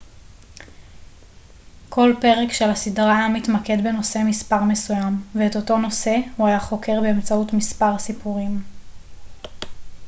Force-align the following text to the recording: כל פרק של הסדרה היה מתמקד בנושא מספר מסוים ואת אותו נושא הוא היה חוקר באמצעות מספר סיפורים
כל 1.89 2.13
פרק 2.21 2.51
של 2.51 2.69
הסדרה 2.69 3.17
היה 3.19 3.27
מתמקד 3.29 3.77
בנושא 3.83 4.19
מספר 4.25 4.63
מסוים 4.63 5.21
ואת 5.35 5.55
אותו 5.55 5.77
נושא 5.77 6.15
הוא 6.37 6.47
היה 6.47 6.59
חוקר 6.59 7.01
באמצעות 7.01 7.53
מספר 7.53 7.99
סיפורים 7.99 8.63